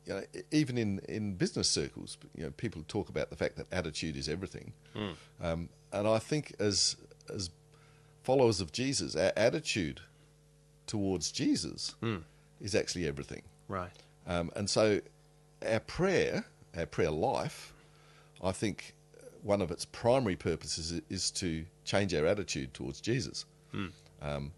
you 0.06 0.14
know, 0.14 0.24
even 0.52 0.78
in, 0.78 1.00
in 1.10 1.34
business 1.36 1.68
circles, 1.68 2.18
you 2.36 2.44
know, 2.44 2.52
people 2.52 2.84
talk 2.88 3.10
about 3.10 3.30
the 3.30 3.36
fact 3.36 3.56
that 3.58 3.66
attitude 3.72 4.16
is 4.16 4.30
everything. 4.30 4.74
Um, 5.42 5.70
and 5.92 6.08
I 6.08 6.20
think 6.20 6.54
as 6.60 6.96
as 7.34 7.50
followers 8.24 8.62
of 8.62 8.72
Jesus, 8.72 9.16
our 9.16 9.32
attitude 9.36 10.02
towards 10.88 11.32
Jesus 11.32 11.96
is 12.62 12.76
actually 12.76 13.08
everything. 13.08 13.42
Right. 13.68 13.92
Um, 14.28 14.52
and 14.56 14.70
so 14.70 15.02
our 15.66 15.80
prayer, 15.80 16.46
our 16.78 16.86
prayer 16.86 17.12
life, 17.12 17.74
I 18.44 18.52
think 18.52 18.94
one 19.44 19.62
of 19.62 19.72
its 19.72 19.86
primary 19.86 20.36
purposes 20.36 20.92
is, 20.92 21.02
is 21.10 21.32
to 21.32 21.66
change 21.84 22.14
our 22.14 22.26
attitude 22.26 22.74
towards 22.74 23.00
Jesus. 23.02 23.46
Um, 24.22 24.52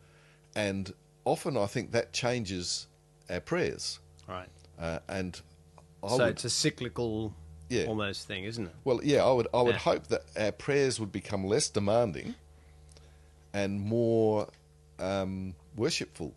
and 0.55 0.93
often 1.25 1.57
I 1.57 1.65
think 1.65 1.91
that 1.91 2.13
changes 2.13 2.87
our 3.29 3.41
prayers. 3.41 3.99
Right. 4.27 4.49
Uh, 4.79 4.99
and 5.07 5.41
I 6.03 6.09
so 6.09 6.17
would, 6.17 6.27
it's 6.29 6.45
a 6.45 6.49
cyclical 6.49 7.33
Yeah. 7.69 7.85
almost 7.85 8.27
thing, 8.27 8.43
isn't 8.43 8.67
it? 8.67 8.73
well, 8.83 8.99
yeah, 9.03 9.23
I 9.23 9.31
would, 9.31 9.47
I 9.53 9.61
would 9.61 9.75
Yeah. 9.75 9.79
hope 9.79 10.07
that 10.07 10.23
our 10.37 10.51
prayers 10.51 10.99
would 10.99 11.11
become 11.11 11.45
less 11.45 11.69
demanding 11.69 12.35
and 13.53 13.81
more 13.81 14.49
um, 14.99 15.55
worshipful 15.75 16.33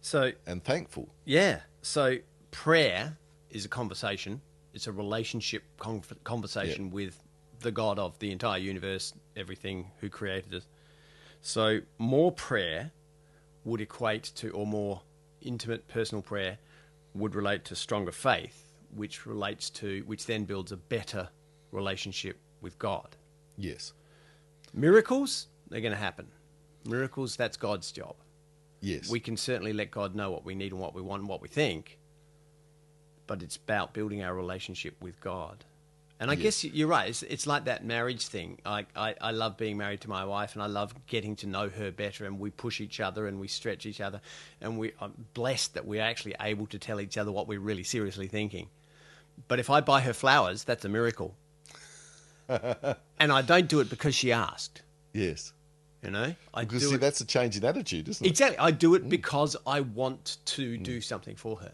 So 0.00 0.32
and 0.46 0.62
thankful. 0.62 1.08
Yeah. 1.24 1.60
So 1.82 2.18
prayer 2.50 3.16
is 3.50 3.64
a 3.64 3.68
conversation. 3.68 4.40
It's 4.74 4.86
a 4.86 4.92
relationship 4.92 5.62
con- 5.78 6.02
conversation 6.24 6.90
with 6.90 7.18
the 7.60 7.70
God 7.72 7.98
of 7.98 8.18
the 8.20 8.30
entire 8.30 8.58
universe, 8.58 9.12
everything 9.36 9.90
who 10.00 10.08
created 10.08 10.54
us. 10.54 10.66
So 11.40 11.80
more 11.98 12.30
prayer 12.30 12.92
would 13.64 13.80
equate 13.80 14.24
to, 14.36 14.50
or 14.50 14.66
more 14.66 15.02
intimate 15.40 15.88
personal 15.88 16.22
prayer 16.22 16.58
would 17.14 17.34
relate 17.34 17.64
to 17.66 17.76
stronger 17.76 18.12
faith, 18.12 18.72
which 18.94 19.26
relates 19.26 19.70
to, 19.70 20.02
which 20.06 20.26
then 20.26 20.44
builds 20.44 20.72
a 20.72 20.76
better 20.76 21.28
relationship 21.72 22.38
with 22.60 22.78
God. 22.78 23.16
Yes, 23.56 23.92
Miracles, 24.72 25.48
they're 25.68 25.80
going 25.80 25.92
to 25.92 25.98
happen. 25.98 26.26
Miracles, 26.84 27.36
that's 27.36 27.56
God's 27.56 27.90
job 27.92 28.14
yes. 28.80 29.10
we 29.10 29.20
can 29.20 29.36
certainly 29.36 29.72
let 29.72 29.90
God 29.90 30.14
know 30.14 30.30
what 30.30 30.44
we 30.44 30.54
need 30.54 30.72
and 30.72 30.80
what 30.80 30.94
we 30.94 31.02
want 31.02 31.20
and 31.20 31.28
what 31.28 31.42
we 31.42 31.48
think, 31.48 31.98
but 33.26 33.42
it's 33.42 33.56
about 33.56 33.94
building 33.94 34.22
our 34.22 34.34
relationship 34.34 34.94
with 35.02 35.20
God. 35.20 35.64
And 36.20 36.30
I 36.30 36.34
Yes. 36.34 36.62
guess 36.62 36.64
you're 36.64 36.88
right. 36.88 37.08
It's, 37.08 37.22
it's 37.22 37.46
like 37.46 37.66
that 37.66 37.84
marriage 37.84 38.26
thing. 38.26 38.58
I, 38.66 38.86
I, 38.96 39.14
I 39.20 39.30
love 39.30 39.56
being 39.56 39.76
married 39.76 40.00
to 40.00 40.08
my 40.10 40.24
wife, 40.24 40.54
and 40.54 40.62
I 40.62 40.66
love 40.66 40.92
getting 41.06 41.36
to 41.36 41.46
know 41.46 41.68
her 41.68 41.92
better. 41.92 42.24
And 42.26 42.40
we 42.40 42.50
push 42.50 42.80
each 42.80 42.98
other, 43.00 43.26
and 43.28 43.38
we 43.38 43.46
stretch 43.46 43.86
each 43.86 44.00
other, 44.00 44.20
and 44.60 44.78
we 44.78 44.92
I'm 45.00 45.12
blessed 45.34 45.74
that 45.74 45.86
we're 45.86 46.02
actually 46.02 46.34
able 46.40 46.66
to 46.68 46.78
tell 46.78 47.00
each 47.00 47.16
other 47.16 47.30
what 47.30 47.46
we're 47.46 47.60
really 47.60 47.84
seriously 47.84 48.26
thinking. 48.26 48.68
But 49.46 49.60
if 49.60 49.70
I 49.70 49.80
buy 49.80 50.00
her 50.00 50.12
flowers, 50.12 50.64
that's 50.64 50.84
a 50.84 50.88
miracle. 50.88 51.36
and 52.48 53.32
I 53.32 53.42
don't 53.42 53.68
do 53.68 53.80
it 53.80 53.90
because 53.90 54.14
she 54.14 54.32
asked. 54.32 54.82
yes. 55.12 55.52
You 56.00 56.12
know, 56.12 56.32
I 56.54 56.62
Because 56.64 56.82
do 56.82 56.88
see, 56.90 56.94
it 56.94 57.00
that's 57.00 57.20
a 57.20 57.26
change 57.26 57.56
in 57.56 57.64
attitude, 57.64 58.08
isn't 58.08 58.24
it? 58.24 58.28
Exactly. 58.30 58.56
I 58.58 58.70
do 58.70 58.94
it 58.94 59.04
mm. 59.04 59.08
because 59.08 59.56
I 59.66 59.80
want 59.80 60.36
to 60.44 60.78
mm. 60.78 60.82
do 60.84 61.00
something 61.00 61.34
for 61.34 61.56
her. 61.56 61.72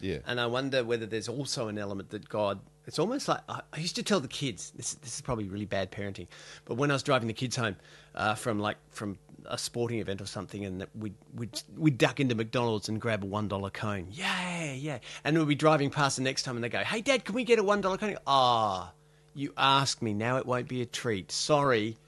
Yeah. 0.00 0.20
And 0.26 0.40
I 0.40 0.46
wonder 0.46 0.82
whether 0.82 1.04
there's 1.04 1.28
also 1.28 1.68
an 1.68 1.76
element 1.76 2.08
that 2.10 2.30
God. 2.30 2.60
It's 2.88 2.98
almost 2.98 3.28
like 3.28 3.40
I, 3.50 3.60
I 3.70 3.78
used 3.80 3.96
to 3.96 4.02
tell 4.02 4.18
the 4.18 4.28
kids. 4.28 4.72
This, 4.74 4.94
this 4.94 5.14
is 5.16 5.20
probably 5.20 5.46
really 5.46 5.66
bad 5.66 5.92
parenting, 5.92 6.26
but 6.64 6.76
when 6.76 6.90
I 6.90 6.94
was 6.94 7.02
driving 7.02 7.28
the 7.28 7.34
kids 7.34 7.54
home 7.54 7.76
uh, 8.14 8.34
from 8.34 8.58
like 8.58 8.78
from 8.90 9.18
a 9.44 9.58
sporting 9.58 9.98
event 9.98 10.22
or 10.22 10.26
something, 10.26 10.64
and 10.64 10.80
that 10.80 10.88
we'd 10.96 11.14
we'd 11.36 11.62
we'd 11.76 11.98
duck 11.98 12.18
into 12.18 12.34
McDonald's 12.34 12.88
and 12.88 12.98
grab 12.98 13.22
a 13.22 13.26
one 13.26 13.46
dollar 13.46 13.68
cone. 13.68 14.08
Yeah, 14.10 14.72
yeah. 14.72 14.98
And 15.22 15.38
we'd 15.38 15.48
be 15.48 15.54
driving 15.54 15.90
past 15.90 16.16
the 16.16 16.22
next 16.22 16.44
time, 16.44 16.56
and 16.56 16.64
they 16.64 16.70
go, 16.70 16.78
"Hey, 16.78 17.02
Dad, 17.02 17.26
can 17.26 17.34
we 17.34 17.44
get 17.44 17.58
a 17.58 17.62
one 17.62 17.82
dollar 17.82 17.98
cone?" 17.98 18.16
Ah, 18.26 18.92
you 19.34 19.52
asked 19.58 20.00
me. 20.00 20.14
Now 20.14 20.38
it 20.38 20.46
won't 20.46 20.66
be 20.66 20.80
a 20.80 20.86
treat. 20.86 21.30
Sorry. 21.30 21.98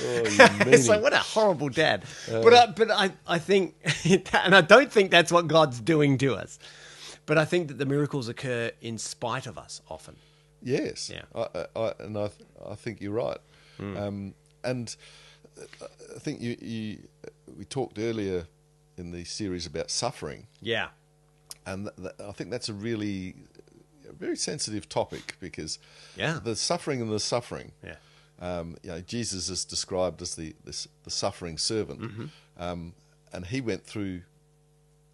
Oh, 0.00 0.22
it's 0.66 0.88
like 0.88 1.02
what 1.02 1.12
a 1.12 1.18
horrible 1.18 1.68
dad. 1.68 2.04
but 2.28 2.54
I, 2.54 2.66
but 2.66 2.90
I, 2.90 3.10
I 3.26 3.38
think, 3.38 3.74
and 4.32 4.54
I 4.54 4.60
don't 4.60 4.90
think 4.90 5.10
that's 5.10 5.32
what 5.32 5.48
God's 5.48 5.80
doing 5.80 6.18
to 6.18 6.34
us. 6.34 6.58
But 7.26 7.38
I 7.38 7.44
think 7.44 7.68
that 7.68 7.78
the 7.78 7.86
miracles 7.86 8.28
occur 8.28 8.70
in 8.80 8.98
spite 8.98 9.46
of 9.46 9.56
us 9.58 9.80
often. 9.88 10.16
Yes. 10.62 11.10
Yeah. 11.10 11.22
I, 11.34 11.66
I, 11.76 11.92
and 12.00 12.16
I, 12.18 12.30
I 12.68 12.74
think 12.74 13.00
you're 13.00 13.12
right. 13.12 13.38
Um, 13.78 14.34
and 14.62 14.94
I 15.58 16.18
think 16.18 16.40
you, 16.40 16.56
you, 16.60 16.98
we 17.58 17.64
talked 17.64 17.98
earlier 17.98 18.46
in 18.96 19.10
the 19.10 19.24
series 19.24 19.66
about 19.66 19.90
suffering, 19.90 20.46
Yeah. 20.60 20.88
and 21.66 21.86
th- 21.96 21.96
th- 22.16 22.28
I 22.28 22.32
think 22.32 22.50
that's 22.50 22.68
a 22.68 22.72
really, 22.72 23.34
a 24.08 24.12
very 24.12 24.36
sensitive 24.36 24.88
topic 24.88 25.36
because 25.40 25.78
Yeah. 26.16 26.38
the 26.42 26.54
suffering 26.56 27.00
and 27.02 27.10
the 27.10 27.18
suffering. 27.20 27.72
Yeah. 27.84 27.96
Um, 28.40 28.76
you 28.82 28.90
know, 28.90 29.00
Jesus 29.00 29.48
is 29.48 29.64
described 29.64 30.22
as 30.22 30.34
the 30.36 30.54
the, 30.64 30.86
the 31.04 31.10
suffering 31.10 31.58
servant, 31.58 32.00
Mm-hmm. 32.00 32.26
um, 32.58 32.94
and 33.32 33.46
he 33.46 33.60
went 33.60 33.84
through 33.84 34.22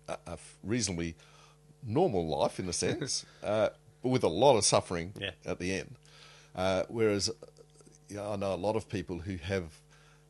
a, 0.08 0.16
a 0.26 0.38
reasonably 0.62 1.14
normal 1.86 2.26
life 2.28 2.58
in 2.60 2.68
a 2.68 2.72
sense, 2.72 3.24
uh, 3.44 3.70
but 4.02 4.08
with 4.08 4.22
a 4.24 4.28
lot 4.28 4.56
of 4.56 4.64
suffering 4.64 5.12
Yeah. 5.18 5.30
at 5.46 5.58
the 5.58 5.72
end. 5.74 5.94
Uh, 6.54 6.84
whereas, 6.88 7.30
you 8.08 8.16
know, 8.16 8.32
I 8.32 8.36
know 8.36 8.54
a 8.54 8.56
lot 8.56 8.76
of 8.76 8.88
people 8.88 9.20
who 9.20 9.36
have 9.36 9.64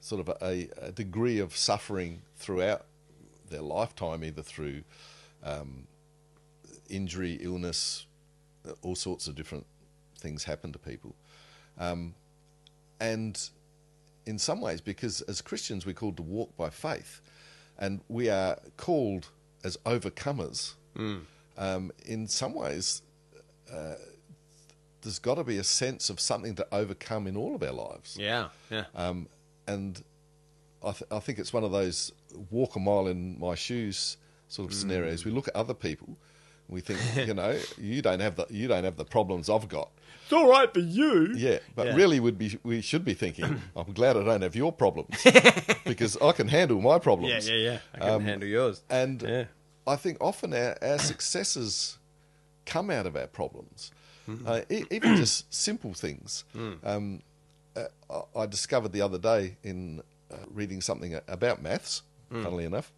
sort 0.01 0.21
of 0.27 0.29
a, 0.43 0.69
a 0.81 0.93
degree 0.93 1.39
of 1.39 1.57
suffering 1.57 2.23
throughout 2.37 2.87
their 3.51 3.63
lifetime, 3.63 4.23
either 4.25 4.43
through 4.43 4.83
um, 5.43 5.87
injury, 6.89 7.39
illness, 7.41 8.07
all 8.83 8.95
sorts 8.95 9.27
of 9.27 9.35
different 9.35 9.67
things 10.19 10.45
happen 10.45 10.73
to 10.73 10.79
people. 10.79 11.15
Um, 11.79 12.15
and 13.01 13.41
in 14.27 14.39
some 14.39 14.61
ways, 14.61 14.81
because 14.81 15.23
as 15.23 15.41
Christians 15.41 15.87
we're 15.87 15.95
called 15.95 16.17
to 16.19 16.23
walk 16.23 16.57
by 16.57 16.69
faith, 16.71 17.21
and 17.79 18.01
we 18.09 18.29
are 18.29 18.59
called 18.77 19.29
as 19.65 19.77
overcomers. 19.87 20.75
Um, 21.61 21.93
in 22.05 22.27
some 22.27 22.55
ways, 22.55 23.03
uh, 23.73 23.95
there's 25.03 25.19
got 25.19 25.35
to 25.37 25.45
be 25.45 25.59
a 25.59 25.65
sense 25.65 26.11
of 26.11 26.19
something 26.21 26.55
to 26.57 26.67
overcome 26.73 27.27
in 27.27 27.37
all 27.37 27.55
of 27.55 27.63
our 27.63 27.73
lives. 27.73 28.17
Yeah. 28.19 28.49
Yeah. 28.71 28.85
Um, 28.95 29.29
and 29.67 30.03
I, 30.83 30.93
th- 30.93 31.11
I 31.11 31.19
think 31.21 31.39
it's 31.39 31.53
one 31.53 31.65
of 31.65 31.71
those 31.73 32.13
walk 32.51 32.77
a 32.77 32.81
mile 32.81 33.07
in 33.07 33.39
my 33.39 33.55
shoes 33.55 34.17
sort 34.49 34.69
of 34.71 34.75
scenarios. 34.75 35.25
We 35.25 35.31
look 35.31 35.49
at 35.49 35.55
other 35.55 35.75
people, 35.75 36.09
and 36.09 36.75
we 36.75 36.81
think, 36.81 36.99
you 37.29 37.35
know, 37.35 37.59
you 37.79 38.03
don't 38.03 38.21
have 38.21 38.37
the 38.37 38.47
you 38.51 38.67
don't 38.67 38.85
have 38.85 38.97
the 38.97 39.05
problems 39.05 39.49
I've 39.51 39.69
got. 39.69 39.91
It's 40.25 40.33
all 40.33 40.49
right 40.49 40.73
for 40.73 40.81
you. 40.81 41.35
Yeah, 41.37 41.59
but 41.75 41.89
Yeah. 41.89 41.95
really, 41.97 42.21
would 42.21 42.39
be 42.39 42.59
we 42.63 42.81
should 42.81 43.05
be 43.05 43.15
thinking, 43.15 43.61
I'm 43.77 43.93
glad 43.93 44.17
I 44.17 44.25
don't 44.25 44.43
have 44.43 44.57
your 44.57 44.73
problems 44.73 45.23
because 45.85 46.17
I 46.23 46.33
can 46.33 46.49
handle 46.49 46.81
my 46.81 46.99
problems. 46.99 47.49
Yeah. 47.49 47.55
Yeah. 47.55 47.71
Yeah. 47.73 47.79
I 47.95 47.99
can 47.99 48.21
handle 48.23 48.49
yours. 48.49 48.83
And 48.89 49.23
Yeah. 49.23 49.45
I 49.93 49.97
think 49.97 50.19
often 50.21 50.53
our, 50.55 50.77
our 50.83 50.99
successes 50.99 51.99
come 52.67 52.91
out 52.91 53.07
of 53.07 53.17
our 53.17 53.27
problems, 53.27 53.91
uh, 54.47 54.61
e- 54.71 54.85
even 54.91 55.17
just 55.17 55.53
simple 55.69 55.93
things. 55.95 56.45
Um, 56.85 57.23
uh, 57.77 58.23
I 58.37 58.47
discovered 58.47 58.93
the 58.93 59.03
other 59.03 59.19
day 59.19 59.57
in 59.65 60.03
uh, 60.31 60.37
reading 60.53 60.81
something 60.81 61.19
about 61.29 61.63
maths, 61.63 62.03
funnily 62.31 62.65
enough, 62.65 62.93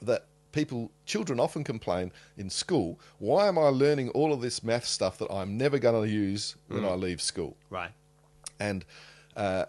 that 0.00 0.22
people, 0.52 0.90
children 1.04 1.38
often 1.38 1.62
complain 1.64 2.10
in 2.38 2.48
school, 2.48 2.98
why 3.18 3.48
am 3.48 3.58
I 3.58 3.68
learning 3.68 4.08
all 4.10 4.32
of 4.32 4.40
this 4.40 4.62
math 4.62 4.86
stuff 4.86 5.18
that 5.18 5.30
I'm 5.30 5.58
never 5.58 5.78
going 5.78 6.02
to 6.02 6.08
use 6.10 6.56
when 6.68 6.84
I 6.86 6.94
leave 6.94 7.20
school? 7.20 7.56
Right. 7.68 7.90
And 8.58 8.84
uh, 9.36 9.66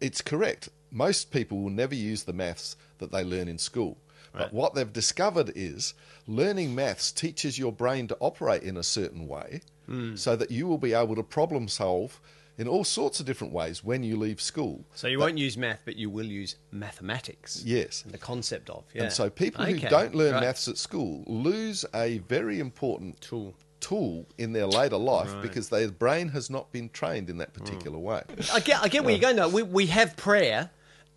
it's 0.00 0.20
correct. 0.20 0.68
Most 0.90 1.30
people 1.30 1.56
will 1.62 1.70
never 1.70 1.94
use 1.94 2.24
the 2.24 2.34
maths 2.34 2.76
that 2.98 3.10
they 3.12 3.24
learn 3.24 3.48
in 3.48 3.56
school. 3.58 3.96
Right. 4.34 4.44
But 4.44 4.52
what 4.52 4.74
they've 4.74 4.92
discovered 4.92 5.52
is 5.54 5.94
learning 6.26 6.74
maths 6.74 7.12
teaches 7.12 7.58
your 7.58 7.72
brain 7.72 8.08
to 8.08 8.16
operate 8.20 8.62
in 8.62 8.76
a 8.76 8.82
certain 8.82 9.26
way 9.28 9.60
Hmm. 9.86 10.14
so 10.14 10.36
that 10.36 10.50
you 10.50 10.66
will 10.68 10.78
be 10.78 10.92
able 10.94 11.16
to 11.16 11.22
problem 11.24 11.66
solve 11.68 12.20
in 12.56 12.68
all 12.68 12.84
sorts 12.84 13.18
of 13.18 13.26
different 13.26 13.52
ways 13.52 13.82
when 13.82 14.02
you 14.04 14.16
leave 14.16 14.40
school. 14.40 14.84
So 14.94 15.08
you 15.08 15.18
won't 15.18 15.38
use 15.38 15.56
math, 15.56 15.82
but 15.84 15.96
you 15.96 16.08
will 16.08 16.26
use 16.26 16.56
mathematics. 16.70 17.62
Yes. 17.64 18.02
And 18.04 18.12
the 18.12 18.18
concept 18.18 18.70
of. 18.70 18.84
Yeah. 18.94 19.04
And 19.04 19.12
so 19.12 19.28
people 19.30 19.64
who 19.64 19.78
don't 19.78 20.14
learn 20.14 20.34
Right. 20.34 20.40
maths 20.42 20.68
at 20.68 20.78
school 20.78 21.24
lose 21.26 21.84
a 21.94 22.18
very 22.18 22.60
important 22.60 23.20
Tool. 23.20 23.54
tool 23.80 24.26
in 24.38 24.52
their 24.52 24.66
later 24.66 24.96
life 24.98 25.32
Right. 25.32 25.42
because 25.42 25.68
their 25.70 25.90
brain 25.90 26.28
has 26.28 26.48
not 26.50 26.70
been 26.70 26.88
trained 26.90 27.28
in 27.28 27.38
that 27.38 27.52
particular 27.54 27.98
way. 27.98 28.22
I 28.52 28.60
get, 28.60 28.80
I 28.82 28.88
get 28.88 29.02
where 29.04 29.12
you're 29.12 29.20
going 29.20 29.36
though. 29.36 29.48
We, 29.48 29.62
we 29.64 29.86
have 29.86 30.16
prayer, 30.16 30.70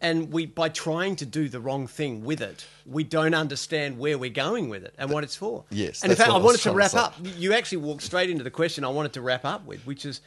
and 0.05 0.31
we 0.31 0.45
by 0.45 0.69
trying 0.69 1.15
to 1.15 1.25
do 1.25 1.49
the 1.49 1.59
wrong 1.59 1.87
thing 1.87 2.23
with 2.23 2.39
it, 2.39 2.65
we 2.85 3.03
don't 3.03 3.33
understand 3.33 3.97
where 3.97 4.17
we're 4.19 4.29
going 4.29 4.69
with 4.69 4.83
it 4.83 4.93
and 4.99 5.09
what 5.09 5.23
it's 5.23 5.35
for. 5.35 5.63
Yes, 5.71 6.03
And 6.03 6.11
in 6.11 6.17
fact, 6.17 6.29
I 6.29 6.35
I 6.35 6.37
wanted 6.37 6.57
to 6.57 6.63
trying 6.63 6.73
to 6.73 6.77
wrap 6.77 6.93
up. 6.93 7.15
You 7.23 7.53
actually 7.53 7.79
walked 7.79 8.03
straight 8.03 8.29
into 8.29 8.43
the 8.43 8.51
question 8.51 8.83
I 8.83 8.89
wanted 8.89 9.13
to 9.13 9.21
wrap 9.21 9.45
up 9.45 9.65
with, 9.65 9.85
which 9.87 10.05
is, 10.05 10.21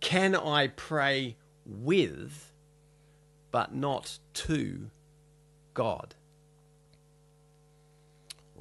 can 0.00 0.34
I 0.34 0.68
pray 0.68 1.36
with, 1.66 2.52
but 3.50 3.74
not 3.74 4.18
to, 4.34 4.90
God? 5.74 6.14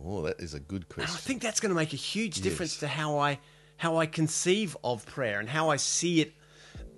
Oh, 0.04 0.22
that 0.24 0.40
is 0.40 0.54
a 0.54 0.60
good 0.60 0.86
And 0.98 1.06
I 1.06 1.08
think 1.08 1.42
that's 1.42 1.62
going 1.62 1.70
to 1.70 1.76
make 1.76 1.94
a 1.94 1.98
huge 1.98 2.42
difference 2.42 2.74
Yes. 2.74 2.80
to 2.82 2.88
how 2.88 3.18
I 3.18 3.40
how 3.78 3.98
I 3.98 4.08
conceive 4.08 4.76
of 4.84 5.06
prayer 5.06 5.40
and 5.40 5.48
how 5.48 5.70
I 5.70 5.76
see 5.76 6.20
it 6.20 6.34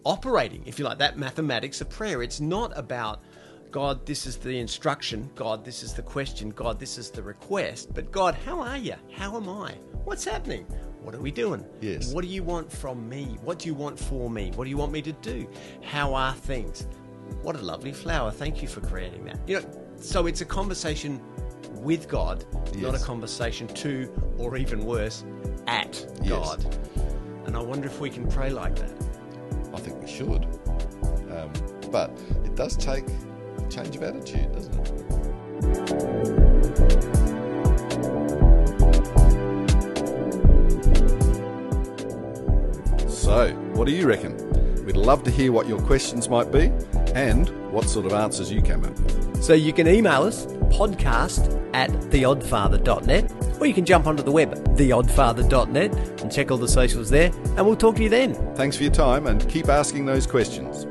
operating, 0.05 0.63
if 0.65 0.79
you 0.79 0.85
like, 0.85 0.99
that 0.99 1.17
mathematics 1.17 1.81
of 1.81 1.89
prayer. 1.89 2.23
It's 2.23 2.39
not 2.39 2.71
about 2.77 3.21
God, 3.71 4.03
this 4.05 4.25
is 4.25 4.37
the 4.37 4.57
instruction, 4.57 5.29
God, 5.35 5.63
this 5.63 5.83
is 5.83 5.93
the 5.93 6.01
question, 6.01 6.49
God, 6.49 6.79
this 6.79 6.97
is 6.97 7.11
the 7.11 7.21
request, 7.21 7.93
but 7.93 8.11
God, 8.11 8.33
how 8.33 8.59
are 8.59 8.77
you? 8.77 8.95
How 9.11 9.37
am 9.37 9.47
I? 9.47 9.73
What's 10.05 10.25
happening? 10.25 10.65
What 11.03 11.13
are 11.13 11.21
we 11.21 11.31
doing? 11.31 11.63
Yes. 11.79 12.11
What 12.11 12.23
do 12.23 12.27
you 12.27 12.41
want 12.43 12.71
from 12.71 13.07
me? 13.07 13.37
What 13.43 13.59
do 13.59 13.67
you 13.67 13.75
want 13.75 13.99
for 13.99 14.27
me? 14.29 14.51
What 14.55 14.63
do 14.63 14.71
you 14.71 14.77
want 14.77 14.91
me 14.91 15.03
to 15.03 15.11
do? 15.11 15.47
How 15.83 16.15
are 16.15 16.33
things? 16.33 16.87
What 17.43 17.55
a 17.55 17.59
lovely 17.61 17.93
flower. 17.93 18.31
Thank 18.31 18.63
you 18.63 18.67
for 18.67 18.81
creating 18.81 19.25
that. 19.25 19.39
You 19.47 19.59
know, 19.61 19.87
so 19.97 20.25
it's 20.25 20.41
a 20.41 20.45
conversation 20.45 21.21
with 21.75 22.07
God, 22.07 22.45
not 22.77 22.95
a 22.95 22.99
conversation 22.99 23.67
to, 23.67 24.11
or 24.39 24.57
even 24.57 24.83
worse, 24.83 25.23
at 25.67 26.05
Yes. 26.23 26.55
God. 26.55 26.77
And 27.45 27.55
I 27.55 27.61
wonder 27.61 27.87
if 27.87 27.99
we 27.99 28.09
can 28.09 28.27
pray 28.27 28.49
like 28.49 28.75
that. 28.77 28.91
I 29.73 29.79
think 29.79 30.01
we 30.01 30.09
should. 30.09 30.45
Um, 31.31 31.51
but 31.91 32.09
it 32.43 32.55
does 32.55 32.75
take 32.75 33.05
change 33.69 33.95
of 33.95 34.03
attitude, 34.03 34.51
doesn't 34.51 34.75
it? 34.75 34.99
So, 43.09 43.51
what 43.73 43.85
do 43.85 43.91
you 43.93 44.07
reckon? 44.07 44.35
We'd 44.85 44.97
love 44.97 45.23
to 45.23 45.31
hear 45.31 45.51
what 45.51 45.67
your 45.67 45.79
questions 45.81 46.29
might 46.29 46.51
be 46.51 46.71
and 47.13 47.49
what 47.71 47.85
sort 47.85 48.05
of 48.05 48.13
answers 48.13 48.51
you 48.51 48.61
came 48.61 48.83
up 48.83 48.97
with. 48.99 49.43
So 49.43 49.53
you 49.53 49.71
can 49.71 49.87
email 49.87 50.23
us, 50.23 50.45
podcast 50.45 51.55
at 51.73 51.89
theoddfather.net, 51.91 53.59
or 53.61 53.65
you 53.67 53.73
can 53.73 53.85
jump 53.85 54.07
onto 54.07 54.23
the 54.23 54.31
web, 54.31 54.53
theoddfather.net, 54.75 56.21
and 56.21 56.31
check 56.31 56.51
all 56.51 56.57
the 56.57 56.67
socials 56.67 57.09
there, 57.09 57.31
and 57.55 57.65
we'll 57.65 57.75
talk 57.75 57.95
to 57.97 58.03
you 58.03 58.09
then. 58.09 58.33
Thanks 58.55 58.75
for 58.77 58.83
your 58.83 58.91
time 58.91 59.27
and 59.27 59.47
keep 59.47 59.69
asking 59.69 60.05
those 60.05 60.25
questions. 60.25 60.85